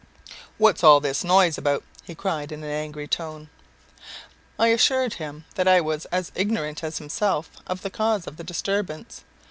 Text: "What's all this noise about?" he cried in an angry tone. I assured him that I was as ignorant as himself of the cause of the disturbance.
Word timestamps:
"What's 0.57 0.83
all 0.83 0.99
this 0.99 1.23
noise 1.23 1.59
about?" 1.59 1.83
he 2.03 2.15
cried 2.15 2.51
in 2.51 2.63
an 2.63 2.69
angry 2.71 3.07
tone. 3.07 3.51
I 4.57 4.69
assured 4.69 5.13
him 5.13 5.45
that 5.53 5.67
I 5.67 5.79
was 5.79 6.05
as 6.05 6.31
ignorant 6.33 6.83
as 6.83 6.97
himself 6.97 7.51
of 7.67 7.83
the 7.83 7.91
cause 7.91 8.25
of 8.25 8.37
the 8.37 8.43
disturbance. 8.43 9.23